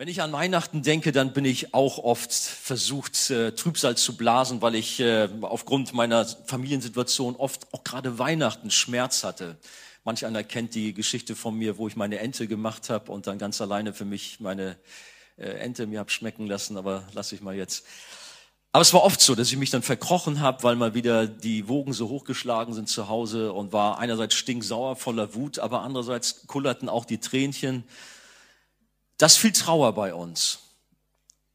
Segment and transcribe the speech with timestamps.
[0.00, 4.62] Wenn ich an Weihnachten denke, dann bin ich auch oft versucht, äh, Trübsal zu blasen,
[4.62, 9.58] weil ich äh, aufgrund meiner Familiensituation oft auch gerade Weihnachten Schmerz hatte.
[10.02, 13.36] Manch einer kennt die Geschichte von mir, wo ich meine Ente gemacht habe und dann
[13.36, 14.78] ganz alleine für mich meine
[15.36, 17.84] äh, Ente mir hab schmecken lassen, aber lasse ich mal jetzt.
[18.72, 21.68] Aber es war oft so, dass ich mich dann verkrochen habe, weil mal wieder die
[21.68, 26.88] Wogen so hochgeschlagen sind zu Hause und war einerseits stinksauer, voller Wut, aber andererseits kullerten
[26.88, 27.84] auch die Tränchen
[29.20, 30.60] das viel Trauer bei uns.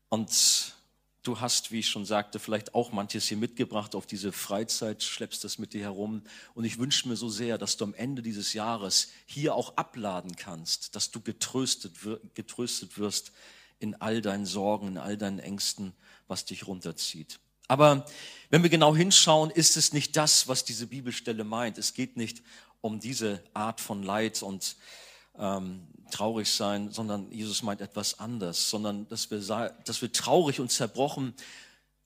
[0.09, 0.75] Und
[1.23, 5.43] du hast, wie ich schon sagte, vielleicht auch manches hier mitgebracht auf diese Freizeit, schleppst
[5.43, 6.21] das mit dir herum.
[6.53, 10.35] Und ich wünsche mir so sehr, dass du am Ende dieses Jahres hier auch abladen
[10.35, 11.93] kannst, dass du getröstet,
[12.35, 13.31] getröstet wirst
[13.79, 15.93] in all deinen Sorgen, in all deinen Ängsten,
[16.27, 17.39] was dich runterzieht.
[17.67, 18.05] Aber
[18.51, 21.79] wenn wir genau hinschauen, ist es nicht das, was diese Bibelstelle meint.
[21.79, 22.43] Es geht nicht
[22.81, 24.75] um diese Art von Leid und
[25.39, 29.39] ähm, traurig sein, sondern Jesus meint etwas anderes, sondern dass wir,
[29.85, 31.33] dass wir traurig und zerbrochen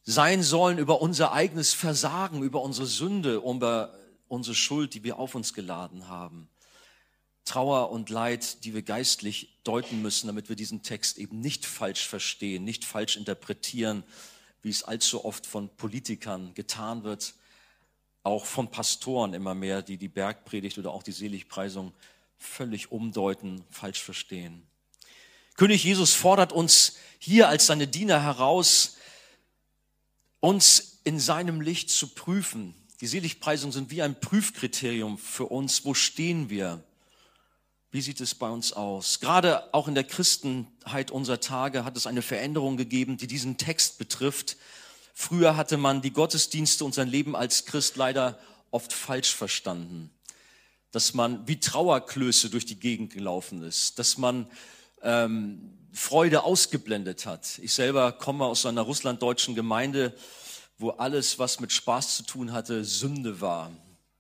[0.04, 3.94] sein sollen über unser eigenes Versagen, über unsere Sünde, über
[4.28, 6.50] unsere Schuld, die wir auf uns geladen haben.
[7.46, 12.08] Trauer und Leid, die wir geistlich deuten müssen, damit wir diesen Text eben nicht falsch
[12.08, 14.04] verstehen, nicht falsch interpretieren,
[14.62, 17.34] wie es allzu oft von Politikern getan wird,
[18.24, 21.94] auch von Pastoren immer mehr, die die Bergpredigt oder auch die Seligpreisung
[22.40, 24.66] völlig umdeuten, falsch verstehen.
[25.56, 28.96] König Jesus fordert uns hier als seine Diener heraus,
[30.40, 32.74] uns in seinem Licht zu prüfen.
[33.02, 35.84] Die Seligpreisungen sind wie ein Prüfkriterium für uns.
[35.84, 36.84] Wo stehen wir?
[37.92, 39.20] Wie sieht es bei uns aus?
[39.20, 43.98] Gerade auch in der Christenheit unserer Tage hat es eine Veränderung gegeben, die diesen Text
[43.98, 44.58] betrifft.
[45.14, 48.40] Früher hatte man die Gottesdienste und sein Leben als Christ leider
[48.72, 50.12] oft falsch verstanden
[50.92, 54.48] dass man wie Trauerklöße durch die Gegend gelaufen ist, dass man
[55.02, 57.60] ähm, Freude ausgeblendet hat.
[57.60, 60.16] Ich selber komme aus einer russlanddeutschen Gemeinde,
[60.78, 63.72] wo alles, was mit Spaß zu tun hatte, Sünde war.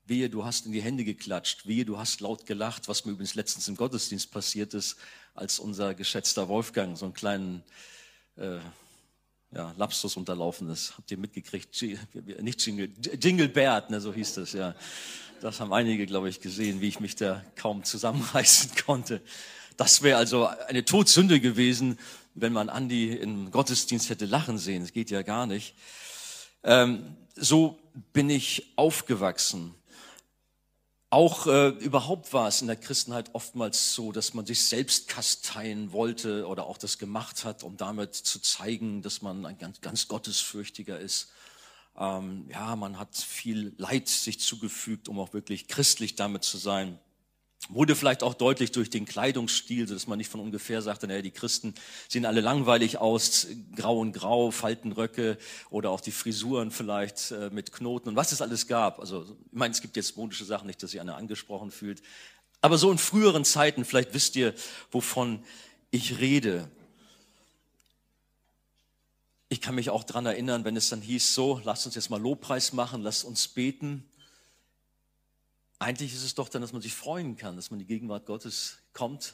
[0.05, 1.67] Wehe, du hast in die Hände geklatscht.
[1.67, 4.97] Wehe, du hast laut gelacht, was mir übrigens letztens im Gottesdienst passiert ist,
[5.35, 7.63] als unser geschätzter Wolfgang so einen kleinen
[8.35, 8.57] äh,
[9.51, 10.97] ja, Lapsus unterlaufen ist.
[10.97, 11.81] Habt ihr mitgekriegt?
[12.41, 14.75] Nicht Jingle, Jingle Bert, ne, so hieß das, ja.
[15.41, 19.21] Das haben einige, glaube ich, gesehen, wie ich mich da kaum zusammenreißen konnte.
[19.77, 21.97] Das wäre also eine Todsünde gewesen,
[22.35, 24.81] wenn man Andi im Gottesdienst hätte lachen sehen.
[24.81, 25.75] Das geht ja gar nicht.
[26.63, 27.79] Ähm, so
[28.11, 29.73] bin ich aufgewachsen.
[31.09, 35.91] Auch äh, überhaupt war es in der Christenheit oftmals so, dass man sich selbst kasteien
[35.93, 40.07] wollte oder auch das gemacht hat, um damit zu zeigen, dass man ein ganz, ganz
[40.07, 41.31] gottesfürchtiger ist.
[41.99, 46.97] Ähm, ja, man hat viel Leid sich zugefügt, um auch wirklich christlich damit zu sein.
[47.67, 51.21] Wurde vielleicht auch deutlich durch den Kleidungsstil, so dass man nicht von ungefähr sagte, naja,
[51.21, 51.73] die Christen
[52.07, 55.37] sehen alle langweilig aus, grau und grau, Faltenröcke
[55.69, 58.99] oder auch die Frisuren vielleicht äh, mit Knoten und was es alles gab.
[58.99, 62.01] Also, ich meine, es gibt jetzt modische Sachen, nicht, dass sich einer angesprochen fühlt.
[62.61, 64.53] Aber so in früheren Zeiten, vielleicht wisst ihr,
[64.89, 65.43] wovon
[65.91, 66.71] ich rede.
[69.51, 72.21] Ich kann mich auch dran erinnern, wenn es dann hieß, so, lasst uns jetzt mal
[72.21, 74.07] Lobpreis machen, lasst uns beten.
[75.79, 78.27] Eigentlich ist es doch dann, dass man sich freuen kann, dass man in die Gegenwart
[78.27, 79.33] Gottes kommt.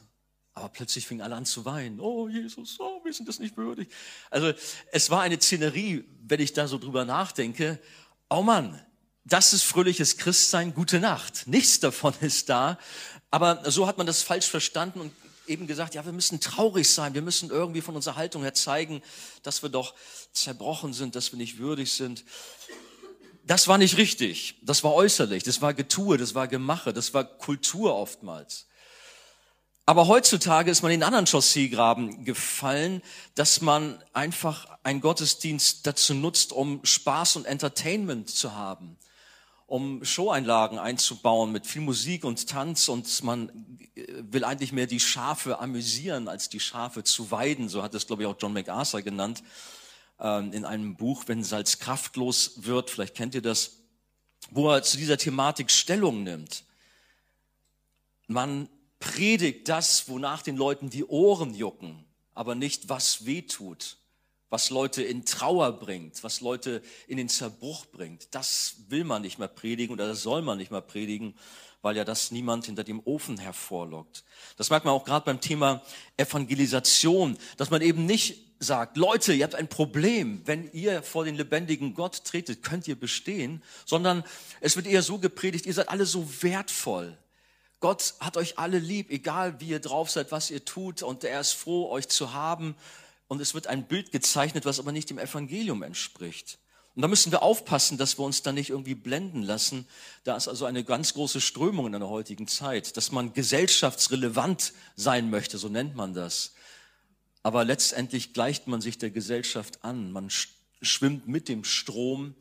[0.53, 1.99] Aber plötzlich fingen alle an zu weinen.
[1.99, 3.89] Oh, Jesus, oh, wir sind das nicht würdig.
[4.29, 4.53] Also,
[4.93, 7.77] es war eine Szenerie, wenn ich da so drüber nachdenke.
[8.29, 8.81] Oh Mann,
[9.25, 11.45] das ist fröhliches Christsein, gute Nacht.
[11.47, 12.79] Nichts davon ist da.
[13.31, 15.11] Aber so hat man das falsch verstanden und
[15.47, 19.01] eben gesagt, ja, wir müssen traurig sein, wir müssen irgendwie von unserer Haltung her zeigen,
[19.43, 19.93] dass wir doch
[20.33, 22.23] zerbrochen sind, dass wir nicht würdig sind.
[23.45, 27.23] Das war nicht richtig, das war äußerlich, das war Getue, das war Gemache, das war
[27.23, 28.65] Kultur oftmals.
[29.87, 33.03] Aber heutzutage ist man in anderen Chausseegraben gefallen,
[33.35, 38.97] dass man einfach einen Gottesdienst dazu nutzt, um Spaß und Entertainment zu haben
[39.67, 43.49] um Showeinlagen einzubauen mit viel Musik und Tanz und man
[43.95, 47.67] äh, will eigentlich mehr die Schafe amüsieren, als die Schafe zu weiden.
[47.69, 49.43] So hat es, glaube ich, auch John MacArthur genannt
[50.19, 53.77] ähm, in einem Buch, wenn Salz kraftlos wird, vielleicht kennt ihr das,
[54.51, 56.63] wo er zu dieser Thematik Stellung nimmt.
[58.27, 58.69] Man
[58.99, 63.97] predigt das, wonach den Leuten die Ohren jucken, aber nicht was weh tut
[64.49, 68.33] was Leute in Trauer bringt, was Leute in den Zerbruch bringt.
[68.33, 71.35] Das will man nicht mehr predigen oder das soll man nicht mehr predigen,
[71.81, 74.23] weil ja das niemand hinter dem Ofen hervorlockt.
[74.57, 75.81] Das merkt man auch gerade beim Thema
[76.17, 81.35] Evangelisation, dass man eben nicht sagt, Leute, ihr habt ein Problem, wenn ihr vor den
[81.35, 84.23] lebendigen Gott tretet, könnt ihr bestehen, sondern
[84.61, 87.17] es wird eher so gepredigt, ihr seid alle so wertvoll.
[87.79, 91.41] Gott hat euch alle lieb, egal wie ihr drauf seid, was ihr tut, und er
[91.41, 92.75] ist froh, euch zu haben.
[93.27, 96.59] Und es wird ein Bild gezeichnet, was aber nicht dem Evangelium entspricht.
[96.95, 99.85] Und da müssen wir aufpassen, dass wir uns da nicht irgendwie blenden lassen.
[100.23, 105.29] Da ist also eine ganz große Strömung in der heutigen Zeit, dass man gesellschaftsrelevant sein
[105.29, 106.53] möchte, so nennt man das.
[107.43, 110.11] Aber letztendlich gleicht man sich der Gesellschaft an.
[110.11, 110.29] Man
[110.81, 112.33] schwimmt mit dem Strom,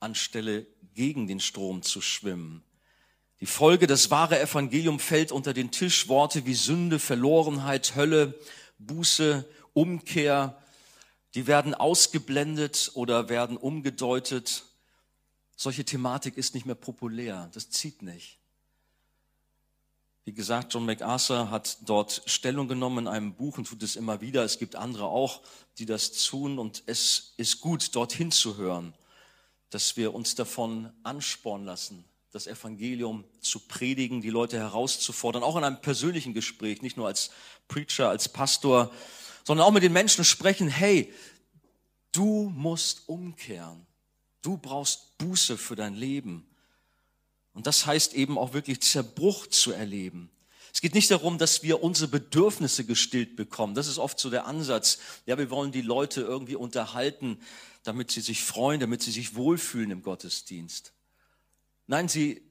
[0.00, 2.64] anstelle gegen den Strom zu schwimmen.
[3.40, 6.08] Die Folge, das wahre Evangelium fällt unter den Tisch.
[6.08, 8.34] Worte wie Sünde, Verlorenheit, Hölle,
[8.78, 9.44] Buße,
[9.78, 10.60] Umkehr,
[11.34, 14.64] die werden ausgeblendet oder werden umgedeutet.
[15.56, 17.48] Solche Thematik ist nicht mehr populär.
[17.54, 18.38] Das zieht nicht.
[20.24, 24.20] Wie gesagt, John MacArthur hat dort Stellung genommen in einem Buch und tut es immer
[24.20, 24.42] wieder.
[24.42, 25.42] Es gibt andere auch,
[25.78, 28.94] die das tun und es ist gut, dorthin zu hören,
[29.70, 35.62] dass wir uns davon anspornen lassen, das Evangelium zu predigen, die Leute herauszufordern, auch in
[35.62, 37.30] einem persönlichen Gespräch, nicht nur als
[37.68, 38.90] Preacher, als Pastor,
[39.48, 41.10] sondern auch mit den Menschen sprechen, hey,
[42.12, 43.86] du musst umkehren.
[44.42, 46.46] Du brauchst Buße für dein Leben.
[47.54, 50.28] Und das heißt eben auch wirklich Zerbruch zu erleben.
[50.74, 53.74] Es geht nicht darum, dass wir unsere Bedürfnisse gestillt bekommen.
[53.74, 54.98] Das ist oft so der Ansatz.
[55.24, 57.40] Ja, wir wollen die Leute irgendwie unterhalten,
[57.84, 60.92] damit sie sich freuen, damit sie sich wohlfühlen im Gottesdienst.
[61.86, 62.42] Nein, sie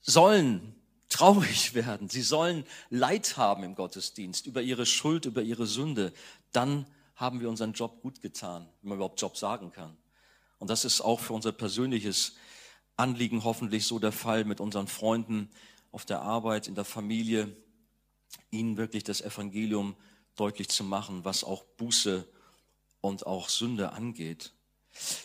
[0.00, 0.74] sollen
[1.10, 2.08] traurig werden.
[2.08, 6.14] Sie sollen Leid haben im Gottesdienst über ihre Schuld, über ihre Sünde.
[6.52, 6.86] Dann
[7.16, 9.96] haben wir unseren Job gut getan, wenn man überhaupt Job sagen kann.
[10.58, 12.36] Und das ist auch für unser persönliches
[12.96, 15.50] Anliegen hoffentlich so der Fall mit unseren Freunden
[15.92, 17.56] auf der Arbeit, in der Familie,
[18.50, 19.96] ihnen wirklich das Evangelium
[20.36, 22.26] deutlich zu machen, was auch Buße
[23.00, 24.52] und auch Sünde angeht.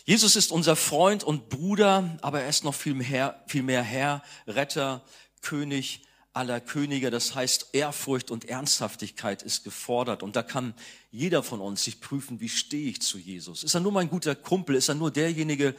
[0.04, 4.22] Jesus ist unser Freund und Bruder, aber er ist noch viel mehr, viel mehr Herr,
[4.46, 5.04] Retter,
[5.42, 6.02] König
[6.36, 7.10] aller Könige.
[7.10, 10.22] Das heißt, Ehrfurcht und Ernsthaftigkeit ist gefordert.
[10.22, 10.74] Und da kann
[11.10, 13.64] jeder von uns sich prüfen, wie stehe ich zu Jesus?
[13.64, 14.76] Ist er nur mein guter Kumpel?
[14.76, 15.74] Ist er nur derjenige,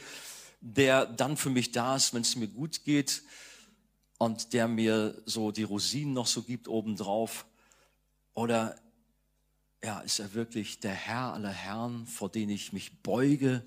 [0.60, 3.22] der dann für mich da ist, wenn es mir gut geht
[4.18, 7.46] und der mir so die Rosinen noch so gibt obendrauf?
[8.34, 8.76] Oder
[9.82, 13.64] ja, ist er wirklich der Herr aller Herren, vor den ich mich beuge?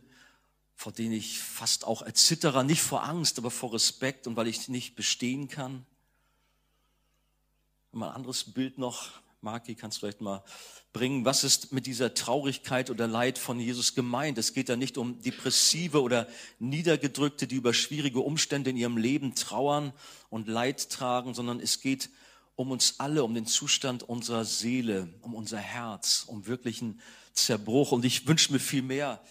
[0.73, 4.67] vor denen ich fast auch erzittere, nicht vor Angst, aber vor Respekt und weil ich
[4.67, 5.85] nicht bestehen kann.
[7.93, 9.09] Mal ein anderes Bild noch,
[9.41, 10.45] Marki, kannst du vielleicht mal
[10.93, 11.25] bringen.
[11.25, 14.37] Was ist mit dieser Traurigkeit oder Leid von Jesus gemeint?
[14.37, 16.25] Es geht da nicht um Depressive oder
[16.59, 19.91] Niedergedrückte, die über schwierige Umstände in ihrem Leben trauern
[20.29, 22.09] und Leid tragen, sondern es geht
[22.55, 27.01] um uns alle, um den Zustand unserer Seele, um unser Herz, um wirklichen
[27.33, 27.91] Zerbruch.
[27.91, 29.21] Und ich wünsche mir viel mehr,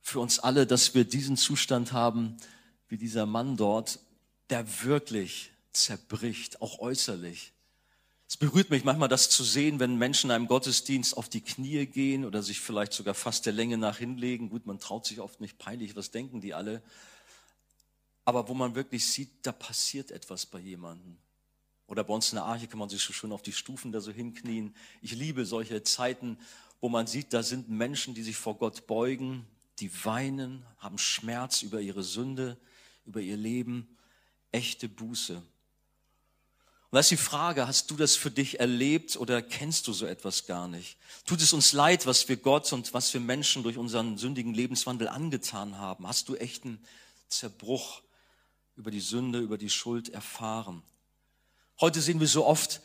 [0.00, 2.38] für uns alle, dass wir diesen Zustand haben,
[2.88, 3.98] wie dieser Mann dort,
[4.48, 7.52] der wirklich zerbricht, auch äußerlich.
[8.28, 11.86] Es berührt mich manchmal, das zu sehen, wenn Menschen in einem Gottesdienst auf die Knie
[11.86, 14.50] gehen oder sich vielleicht sogar fast der Länge nach hinlegen.
[14.50, 16.82] Gut, man traut sich oft nicht peinlich, was denken die alle?
[18.26, 21.16] Aber wo man wirklich sieht, da passiert etwas bei jemandem.
[21.86, 24.02] Oder bei uns in der Arche kann man sich so schön auf die Stufen da
[24.02, 24.76] so hinknien.
[25.00, 26.36] Ich liebe solche Zeiten,
[26.82, 29.46] wo man sieht, da sind Menschen, die sich vor Gott beugen,
[29.78, 32.58] die weinen, haben Schmerz über ihre Sünde,
[33.06, 33.88] über ihr Leben,
[34.52, 35.42] echte Buße.
[36.90, 40.06] Und da ist die Frage, hast du das für dich erlebt oder kennst du so
[40.06, 40.96] etwas gar nicht?
[41.26, 45.08] Tut es uns leid, was wir Gott und was wir Menschen durch unseren sündigen Lebenswandel
[45.08, 46.06] angetan haben?
[46.08, 46.78] Hast du echten
[47.28, 48.00] Zerbruch
[48.76, 50.82] über die Sünde, über die Schuld erfahren?
[51.80, 52.80] Heute sehen wir so oft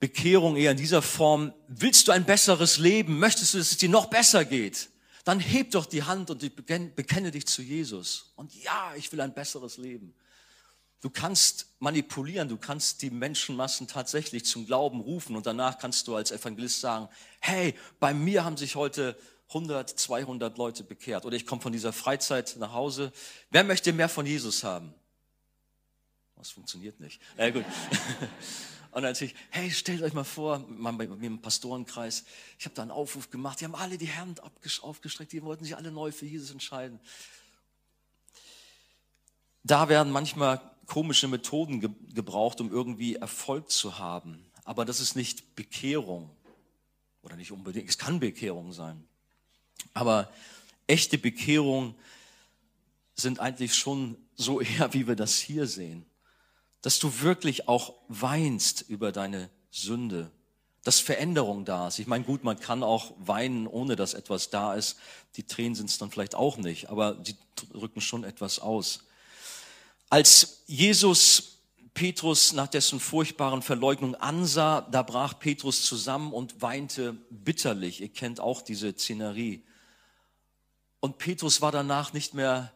[0.00, 1.52] Bekehrung eher in dieser Form.
[1.68, 3.20] Willst du ein besseres Leben?
[3.20, 4.88] Möchtest du, dass es dir noch besser geht?
[5.24, 8.32] dann heb doch die Hand und bekenne dich zu Jesus.
[8.34, 10.14] Und ja, ich will ein besseres Leben.
[11.02, 16.14] Du kannst manipulieren, du kannst die Menschenmassen tatsächlich zum Glauben rufen und danach kannst du
[16.14, 17.08] als Evangelist sagen,
[17.40, 19.18] hey, bei mir haben sich heute
[19.48, 23.12] 100, 200 Leute bekehrt oder ich komme von dieser Freizeit nach Hause.
[23.50, 24.94] Wer möchte mehr von Jesus haben?
[26.36, 27.20] Das funktioniert nicht.
[27.36, 27.64] Ja, gut.
[28.92, 32.24] Und dann ich, hey, stellt euch mal vor, bei mir im Pastorenkreis,
[32.58, 34.40] ich habe da einen Aufruf gemacht, die haben alle die Hand
[34.82, 37.00] aufgestreckt, die wollten sich alle neu für Jesus entscheiden.
[39.64, 44.44] Da werden manchmal komische Methoden ge gebraucht, um irgendwie Erfolg zu haben.
[44.64, 46.30] Aber das ist nicht Bekehrung.
[47.22, 49.04] Oder nicht unbedingt, es kann Bekehrung sein.
[49.94, 50.30] Aber
[50.86, 51.94] echte Bekehrung
[53.14, 56.04] sind eigentlich schon so eher, wie wir das hier sehen
[56.82, 60.30] dass du wirklich auch weinst über deine Sünde,
[60.84, 62.00] dass Veränderung da ist.
[62.00, 64.98] Ich meine, gut, man kann auch weinen, ohne dass etwas da ist.
[65.36, 67.36] Die Tränen sind es dann vielleicht auch nicht, aber sie
[67.72, 69.04] drücken schon etwas aus.
[70.12, 71.62] Als Jesus
[71.94, 78.02] Petrus nach dessen furchtbaren Verleugnung ansah, da brach Petrus zusammen und weinte bitterlich.
[78.02, 79.64] Ihr kennt auch diese Szenerie.
[81.00, 82.74] Und Petrus war danach nicht mehr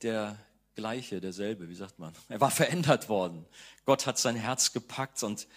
[0.00, 0.38] der
[0.74, 2.14] gleiche, derselbe, wie sagt man.
[2.30, 3.44] Er war verändert worden.
[3.84, 5.48] Gott hat sein Herz gepackt und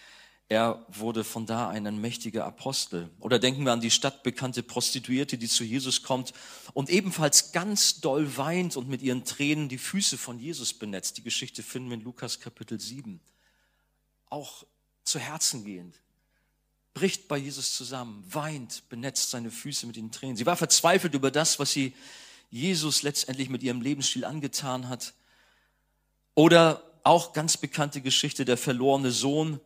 [0.52, 3.08] er wurde von da ein mächtiger Apostel.
[3.20, 6.34] Oder denken wir an die stadtbekannte Prostituierte, die zu Jesus kommt
[6.74, 11.16] und ebenfalls ganz doll weint und mit ihren Tränen die Füße von Jesus benetzt.
[11.16, 13.18] Die Geschichte finden wir in Lukas Kapitel 7.
[14.26, 14.66] Auch
[15.04, 15.98] zu Herzen gehend.
[16.92, 20.36] Bricht bei Jesus zusammen, weint, benetzt seine Füße mit den Tränen.
[20.36, 21.94] Sie war verzweifelt über das, was sie
[22.50, 25.14] Jesus letztendlich mit ihrem Lebensstil angetan hat.
[26.34, 29.58] Oder auch ganz bekannte Geschichte, der verlorene Sohn,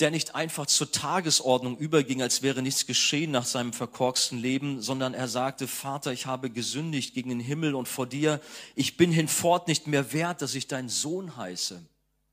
[0.00, 5.14] der nicht einfach zur Tagesordnung überging, als wäre nichts geschehen nach seinem verkorksten Leben, sondern
[5.14, 8.40] er sagte, Vater, ich habe gesündigt gegen den Himmel und vor dir,
[8.74, 11.84] ich bin hinfort nicht mehr wert, dass ich dein Sohn heiße.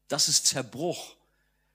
[0.08, 1.16] Das ist Zerbruch.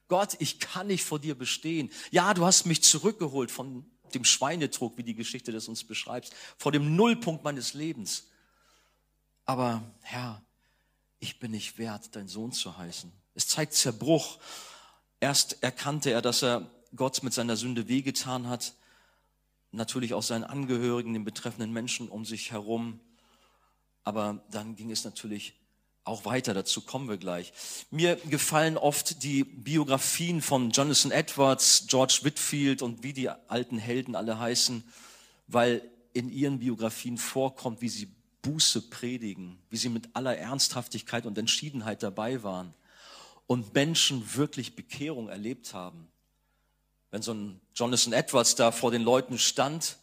[0.08, 1.90] Gott, ich kann nicht vor dir bestehen.
[2.10, 3.84] Ja, du hast mich zurückgeholt von
[4.14, 8.28] dem Schweinetrug, wie die Geschichte das uns beschreibt, vor dem Nullpunkt meines Lebens.
[9.44, 10.42] Aber Herr,
[11.18, 13.12] ich bin nicht wert, dein Sohn zu heißen.
[13.34, 14.38] Es zeigt Zerbruch.
[15.22, 18.74] Erst erkannte er, dass er Gott mit seiner Sünde wehgetan hat,
[19.70, 22.98] natürlich auch seinen Angehörigen, den betreffenden Menschen um sich herum.
[24.02, 25.54] Aber dann ging es natürlich
[26.02, 27.52] auch weiter, dazu kommen wir gleich.
[27.92, 34.16] Mir gefallen oft die Biografien von Jonathan Edwards, George Whitfield und wie die alten Helden
[34.16, 34.82] alle heißen,
[35.46, 38.08] weil in ihren Biografien vorkommt, wie sie
[38.42, 42.74] Buße predigen, wie sie mit aller Ernsthaftigkeit und Entschiedenheit dabei waren
[43.52, 46.08] und Menschen wirklich Bekehrung erlebt haben.
[47.10, 49.98] Wenn so ein Jonathan Edwards da vor den Leuten stand,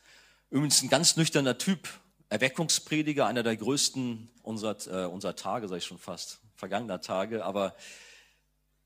[0.52, 1.90] übrigens ein ganz nüchterner Typ,
[2.30, 7.76] Erweckungsprediger, einer der größten unserer, äh, unserer Tage, sage ich schon fast, vergangener Tage, aber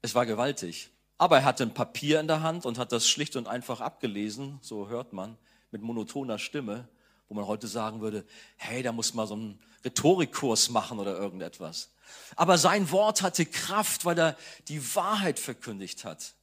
[0.01, 0.91] es war gewaltig.
[1.17, 4.59] Aber er hatte ein Papier in der Hand und hat das schlicht und einfach abgelesen,
[4.61, 5.35] so hört man,
[5.71, 6.87] mit monotoner Stimme,
[7.27, 8.25] wo man heute sagen würde,
[8.57, 11.89] hey, da muss man so einen Rhetorikkurs machen oder irgendetwas.
[12.35, 14.37] Aber sein Wort hatte Kraft, weil er
[14.67, 16.35] die Wahrheit verkündigt hat.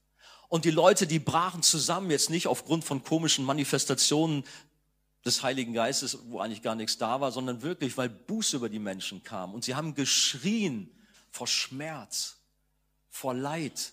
[0.48, 4.44] Und die Leute, die brachen zusammen, jetzt nicht aufgrund von komischen Manifestationen
[5.24, 8.78] des Heiligen Geistes, wo eigentlich gar nichts da war, sondern wirklich, weil Buße über die
[8.78, 9.54] Menschen kam.
[9.54, 10.90] Und sie haben geschrien
[11.30, 12.38] vor Schmerz,
[13.10, 13.92] vor Leid,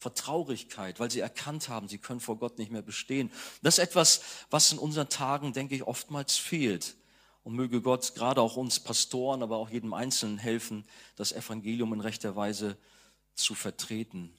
[0.00, 3.30] vor Traurigkeit, weil sie erkannt haben, sie können vor Gott nicht mehr bestehen.
[3.62, 6.96] Das ist etwas, was in unseren Tagen, denke ich, oftmals fehlt.
[7.44, 10.84] Und möge Gott gerade auch uns Pastoren, aber auch jedem Einzelnen helfen,
[11.16, 12.76] das Evangelium in rechter Weise
[13.34, 14.32] zu vertreten.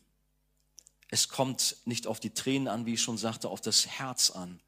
[1.10, 4.60] Es kommt nicht auf die Tränen an, wie ich schon sagte, auf das Herz an.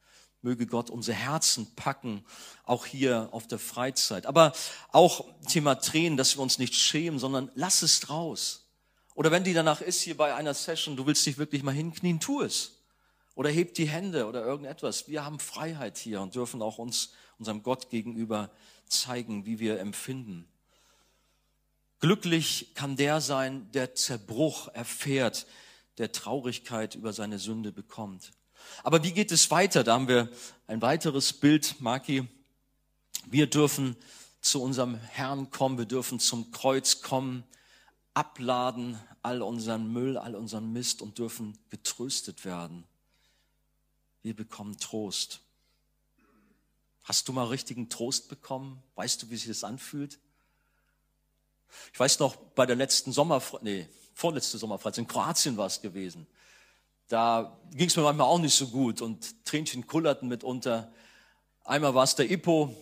[0.41, 2.23] Möge Gott unsere Herzen packen,
[2.65, 4.25] auch hier auf der Freizeit.
[4.25, 4.53] Aber
[4.91, 8.62] auch Thema Tränen, dass wir uns nicht schämen, sondern lass es raus.
[9.15, 12.19] Oder wenn die danach ist hier bei einer Session, du willst dich wirklich mal hinknien,
[12.19, 12.79] tu es.
[13.35, 15.07] Oder heb die Hände oder irgendetwas.
[15.07, 18.51] Wir haben Freiheit hier und dürfen auch uns unserem Gott gegenüber
[18.87, 20.47] zeigen, wie wir empfinden.
[21.99, 25.47] Glücklich kann der sein, der Zerbruch erfährt,
[25.97, 28.31] der Traurigkeit über seine Sünde bekommt.
[28.83, 29.83] Aber wie geht es weiter?
[29.83, 30.29] Da haben wir
[30.67, 32.27] ein weiteres Bild, Maki.
[33.25, 33.95] Wir dürfen
[34.41, 37.43] zu unserem Herrn kommen, wir dürfen zum Kreuz kommen,
[38.13, 42.83] abladen all unseren Müll, all unseren Mist und dürfen getröstet werden.
[44.21, 45.41] Wir bekommen Trost.
[47.03, 48.81] Hast du mal richtigen Trost bekommen?
[48.95, 50.19] Weißt du, wie sich das anfühlt?
[51.91, 56.27] Ich weiß noch, bei der letzten Sommerfreizeit, nee, vorletzte Sommerfreizeit, in Kroatien war es gewesen.
[57.07, 60.93] Da ging es mir manchmal auch nicht so gut und Tränchen kullerten mitunter.
[61.63, 62.73] Einmal war es der Ippo,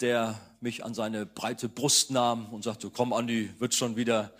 [0.00, 4.32] der mich an seine breite Brust nahm und sagte, komm Andi, wird schon wieder.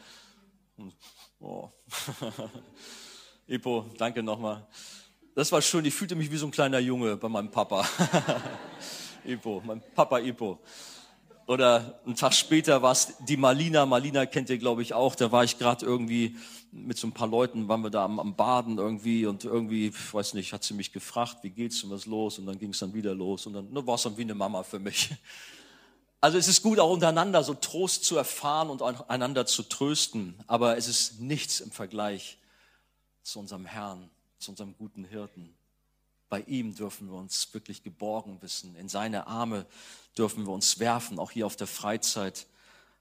[0.76, 0.94] Und,
[1.40, 1.70] oh.
[3.46, 4.66] Ippo, danke nochmal.
[5.34, 7.88] Das war schön, ich fühlte mich wie so ein kleiner Junge bei meinem Papa.
[9.24, 10.58] Ipo, mein Papa Ipo.
[11.48, 13.86] Oder einen Tag später war es die Malina.
[13.86, 15.14] Malina kennt ihr, glaube ich, auch.
[15.14, 16.36] Da war ich gerade irgendwie
[16.70, 20.14] mit so ein paar Leuten, waren wir da am, am, Baden irgendwie und irgendwie, ich
[20.14, 22.38] weiß nicht, hat sie mich gefragt, wie geht's und was los?
[22.38, 24.34] Und dann ging es dann wieder los und dann ne, war es dann wie eine
[24.34, 25.10] Mama für mich.
[26.20, 30.34] Also es ist gut, auch untereinander so Trost zu erfahren und einander zu trösten.
[30.48, 32.38] Aber es ist nichts im Vergleich
[33.22, 35.54] zu unserem Herrn zu unserem guten Hirten.
[36.28, 38.76] Bei ihm dürfen wir uns wirklich geborgen wissen.
[38.76, 39.66] In seine Arme
[40.16, 42.46] dürfen wir uns werfen, auch hier auf der Freizeit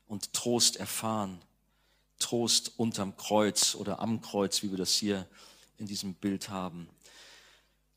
[0.07, 1.41] und Trost erfahren.
[2.19, 5.27] Trost unterm Kreuz oder am Kreuz, wie wir das hier
[5.77, 6.89] in diesem Bild haben.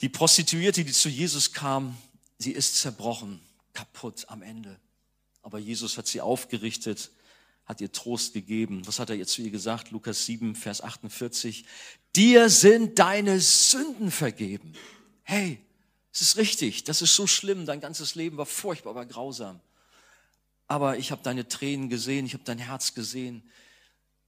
[0.00, 1.96] Die Prostituierte, die zu Jesus kam,
[2.38, 3.40] sie ist zerbrochen,
[3.72, 4.78] kaputt am Ende.
[5.42, 7.10] Aber Jesus hat sie aufgerichtet,
[7.64, 8.86] hat ihr Trost gegeben.
[8.86, 9.90] Was hat er jetzt zu ihr gesagt?
[9.90, 11.64] Lukas 7, Vers 48.
[12.16, 14.74] Dir sind deine Sünden vergeben.
[15.30, 15.64] Hey,
[16.12, 19.60] es ist richtig, das ist so schlimm, dein ganzes Leben war furchtbar, war grausam.
[20.66, 23.48] Aber ich habe deine Tränen gesehen, ich habe dein Herz gesehen.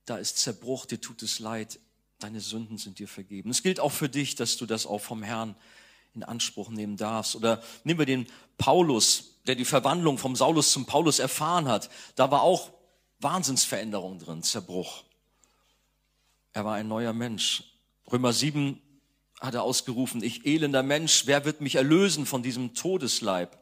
[0.05, 1.81] Da ist Zerbruch, dir tut es leid,
[2.21, 3.51] deine Sünden sind dir vergeben.
[3.51, 5.57] Es gilt auch für dich, dass du das auch vom Herrn
[6.15, 7.35] in Anspruch nehmen darfst.
[7.35, 11.91] Oder nehmen wir den Paulus, der die Verwandlung vom Saulus zum Paulus erfahren hat.
[12.15, 12.71] Da war auch
[13.19, 15.03] Wahnsinnsveränderung drin, Zerbruch.
[16.53, 17.65] Er war ein neuer Mensch.
[18.07, 18.81] Römer 7
[19.43, 23.59] hat er ausgerufen, ich elender Mensch, wer wird mich erlösen von diesem Todesleib?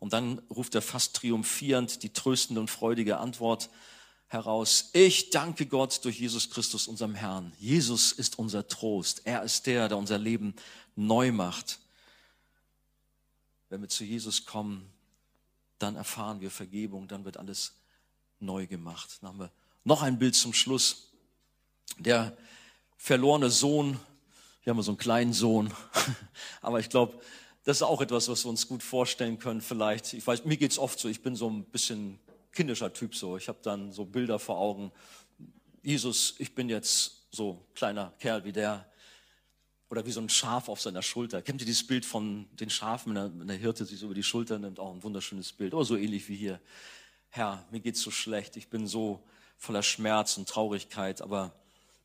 [0.00, 3.70] Und dann ruft er fast triumphierend die tröstende und freudige Antwort
[4.26, 4.90] heraus.
[4.94, 7.52] Ich danke Gott durch Jesus Christus, unserem Herrn.
[7.60, 9.22] Jesus ist unser Trost.
[9.24, 10.56] Er ist der, der unser Leben
[10.96, 11.78] neu macht.
[13.68, 14.90] Wenn wir zu Jesus kommen,
[15.78, 17.74] dann erfahren wir Vergebung, dann wird alles
[18.40, 19.18] neu gemacht.
[19.20, 19.52] Dann haben wir
[19.84, 21.12] noch ein Bild zum Schluss.
[21.98, 22.36] Der
[22.96, 24.00] verlorene Sohn,
[24.62, 25.72] wir haben so einen kleinen Sohn,
[26.62, 27.18] aber ich glaube,
[27.64, 30.12] das ist auch etwas, was wir uns gut vorstellen können vielleicht.
[30.14, 32.18] Ich weiß, mir geht's oft so, ich bin so ein bisschen
[32.52, 33.36] kindischer Typ so.
[33.36, 34.92] Ich habe dann so Bilder vor Augen.
[35.82, 38.86] Jesus, ich bin jetzt so kleiner Kerl wie der
[39.90, 41.42] oder wie so ein Schaf auf seiner Schulter.
[41.42, 44.58] Kennt ihr dieses Bild von den Schafen, wenn der, Hirte sich so über die Schulter
[44.58, 44.80] nimmt?
[44.80, 45.74] Auch ein wunderschönes Bild.
[45.74, 46.60] Oder so ähnlich wie hier.
[47.28, 48.56] Herr, mir geht's so schlecht.
[48.56, 49.22] Ich bin so
[49.58, 51.52] voller Schmerz und Traurigkeit, aber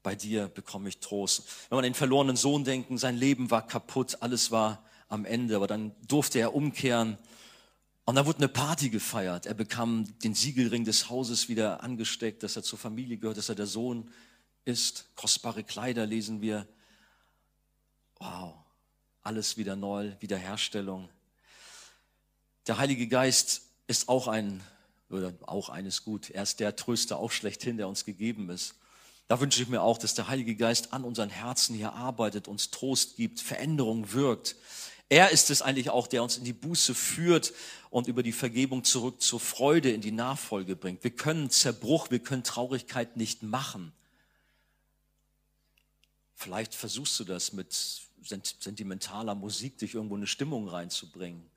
[0.08, 1.44] bei dir bekomme ich Trost.
[1.68, 5.68] Wenn man den verlorenen Sohn denken, sein Leben war kaputt, alles war am Ende, aber
[5.68, 7.18] dann durfte er umkehren
[8.06, 9.48] und da wurde eine Party gefeiert.
[9.48, 13.56] Er bekam den Siegelring des Hauses wieder angesteckt, dass er zur Familie gehört, dass er
[13.56, 14.10] der Sohn
[14.64, 15.14] ist.
[15.18, 16.66] Kostbare Kleider lesen wir.
[18.20, 18.54] Wow,
[19.24, 21.10] alles wieder neu, Wiederherstellung.
[22.66, 24.64] Der Heilige Geist ist auch ein,
[25.10, 26.30] oder auch eines gut.
[26.30, 28.74] Er ist der Tröster auch schlechthin, der uns gegeben ist.
[29.28, 32.72] Da wünsche ich mir auch, dass der Heilige Geist an unseren Herzen hier arbeitet, uns
[32.72, 34.56] Trost gibt, Veränderung wirkt.
[35.10, 37.54] Er ist es eigentlich auch, der uns in die Buße führt
[37.90, 41.04] und über die Vergebung zurück zur Freude in die Nachfolge bringt.
[41.04, 43.94] Wir können Zerbruch, wir können Traurigkeit nicht machen.
[46.36, 47.74] Vielleicht versuchst du das mit
[48.60, 51.50] sentimentaler Musik, dich irgendwo eine Stimmung reinzubringen.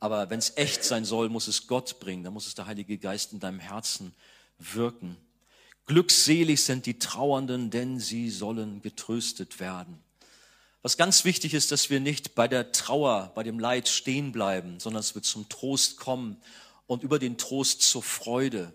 [0.00, 2.24] Aber wenn es echt sein soll, muss es Gott bringen.
[2.24, 4.14] Dann muss es der Heilige Geist in deinem Herzen
[4.58, 5.16] wirken.
[5.86, 9.98] Glückselig sind die Trauernden, denn sie sollen getröstet werden.
[10.82, 14.80] Was ganz wichtig ist, dass wir nicht bei der Trauer, bei dem Leid stehen bleiben,
[14.80, 16.36] sondern dass wir zum Trost kommen
[16.86, 18.74] und über den Trost zur Freude.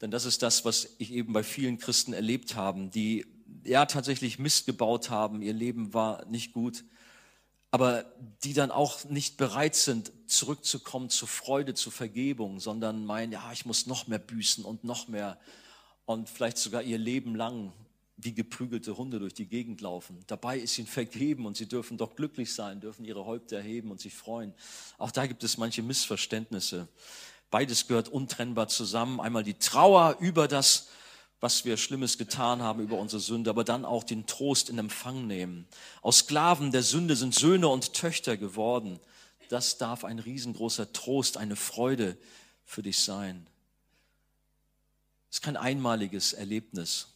[0.00, 3.26] Denn das ist das, was ich eben bei vielen Christen erlebt habe, die
[3.64, 6.84] ja tatsächlich Mist gebaut haben, ihr Leben war nicht gut,
[7.70, 8.04] aber
[8.42, 13.66] die dann auch nicht bereit sind, zurückzukommen zur Freude, zur Vergebung, sondern meinen, ja, ich
[13.66, 15.38] muss noch mehr büßen und noch mehr
[16.10, 17.72] und vielleicht sogar ihr Leben lang
[18.16, 20.18] wie geprügelte Hunde durch die Gegend laufen.
[20.26, 24.00] Dabei ist ihnen vergeben und sie dürfen doch glücklich sein, dürfen ihre Häupter erheben und
[24.00, 24.52] sich freuen.
[24.98, 26.88] Auch da gibt es manche Missverständnisse.
[27.52, 29.20] Beides gehört untrennbar zusammen.
[29.20, 30.88] Einmal die Trauer über das,
[31.38, 35.28] was wir Schlimmes getan haben, über unsere Sünde, aber dann auch den Trost in Empfang
[35.28, 35.68] nehmen.
[36.02, 38.98] Aus Sklaven der Sünde sind Söhne und Töchter geworden.
[39.48, 42.18] Das darf ein riesengroßer Trost, eine Freude
[42.64, 43.46] für dich sein.
[45.30, 47.08] Es ist kein einmaliges Erlebnis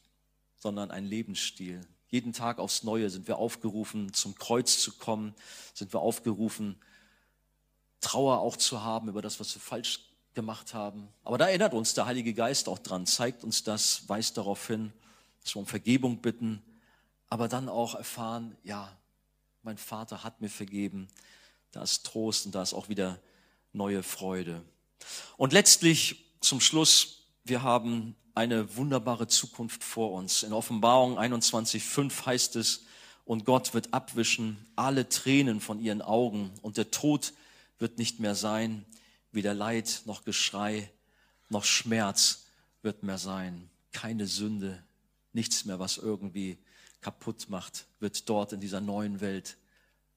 [0.64, 1.86] sondern ein Lebensstil.
[2.08, 5.34] Jeden Tag aufs Neue sind wir aufgerufen, zum Kreuz zu kommen,
[5.74, 6.76] sind wir aufgerufen,
[8.00, 10.00] Trauer auch zu haben über das, was wir falsch
[10.32, 11.06] gemacht haben.
[11.22, 14.90] Aber da erinnert uns der Heilige Geist auch dran, zeigt uns das, weist darauf hin,
[15.42, 16.62] dass wir um Vergebung bitten,
[17.28, 18.90] aber dann auch erfahren, ja,
[19.64, 21.08] mein Vater hat mir vergeben,
[21.72, 23.20] da ist Trost und da ist auch wieder
[23.74, 24.62] neue Freude.
[25.36, 30.42] Und letztlich zum Schluss, wir haben eine wunderbare Zukunft vor uns.
[30.42, 32.84] In Offenbarung 21.5 heißt es,
[33.24, 37.32] und Gott wird abwischen alle Tränen von ihren Augen und der Tod
[37.78, 38.84] wird nicht mehr sein,
[39.32, 40.90] weder Leid noch Geschrei
[41.48, 42.44] noch Schmerz
[42.82, 43.70] wird mehr sein.
[43.92, 44.82] Keine Sünde,
[45.32, 46.58] nichts mehr, was irgendwie
[47.00, 49.56] kaputt macht, wird dort in dieser neuen Welt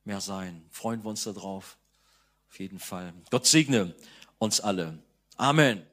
[0.04, 0.66] mehr sein.
[0.72, 1.78] Freuen wir uns darauf?
[2.50, 3.14] Auf jeden Fall.
[3.30, 3.94] Gott segne
[4.38, 4.98] uns alle.
[5.36, 5.84] Amen.